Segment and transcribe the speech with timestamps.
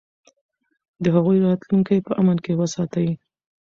[1.03, 3.07] د هغوی راتلونکی په امن کې وساتئ.